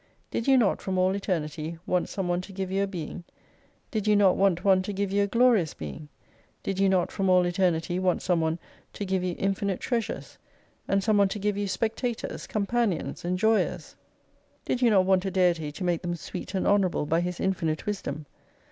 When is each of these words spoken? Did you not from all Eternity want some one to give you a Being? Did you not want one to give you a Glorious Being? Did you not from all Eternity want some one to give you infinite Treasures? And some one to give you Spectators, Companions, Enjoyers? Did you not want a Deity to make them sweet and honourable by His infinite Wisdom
Did 0.31 0.47
you 0.47 0.57
not 0.57 0.81
from 0.81 0.97
all 0.97 1.13
Eternity 1.15 1.77
want 1.85 2.09
some 2.09 2.27
one 2.27 2.41
to 2.41 2.51
give 2.51 2.71
you 2.71 2.81
a 2.81 2.87
Being? 2.87 3.23
Did 3.91 4.07
you 4.07 4.15
not 4.15 4.35
want 4.35 4.65
one 4.65 4.81
to 4.81 4.91
give 4.93 5.11
you 5.11 5.21
a 5.21 5.27
Glorious 5.27 5.75
Being? 5.75 6.09
Did 6.63 6.79
you 6.79 6.89
not 6.89 7.11
from 7.11 7.29
all 7.29 7.45
Eternity 7.45 7.99
want 7.99 8.23
some 8.23 8.41
one 8.41 8.57
to 8.93 9.05
give 9.05 9.23
you 9.23 9.35
infinite 9.37 9.79
Treasures? 9.79 10.39
And 10.87 11.03
some 11.03 11.17
one 11.19 11.27
to 11.27 11.37
give 11.37 11.55
you 11.55 11.67
Spectators, 11.67 12.47
Companions, 12.47 13.23
Enjoyers? 13.23 13.95
Did 14.65 14.81
you 14.81 14.89
not 14.89 15.05
want 15.05 15.23
a 15.25 15.29
Deity 15.29 15.71
to 15.71 15.83
make 15.83 16.01
them 16.01 16.15
sweet 16.15 16.55
and 16.55 16.65
honourable 16.65 17.05
by 17.05 17.21
His 17.21 17.39
infinite 17.39 17.85
Wisdom 17.85 18.25